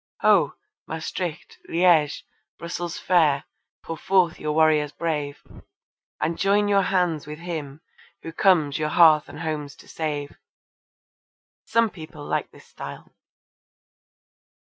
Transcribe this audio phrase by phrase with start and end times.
[0.21, 0.55] Ho!
[0.87, 2.23] Maestricht, Liege,
[2.57, 3.43] Brussels fair!
[3.83, 5.43] pour forth your warriors brave,
[6.19, 7.81] And join your hands with him
[8.23, 10.39] who comes your hearths and homes to save.
[11.65, 13.13] Some people like this style.